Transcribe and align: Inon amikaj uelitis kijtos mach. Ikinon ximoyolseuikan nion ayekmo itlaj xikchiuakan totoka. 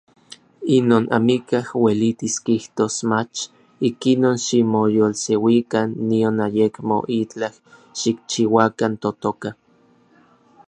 Inon 0.75 1.03
amikaj 1.17 1.59
uelitis 1.79 2.37
kijtos 2.45 2.95
mach. 3.11 3.39
Ikinon 3.89 4.37
ximoyolseuikan 4.45 5.89
nion 6.13 6.37
ayekmo 6.47 6.97
itlaj 7.19 7.51
xikchiuakan 8.01 8.93
totoka. 9.05 9.49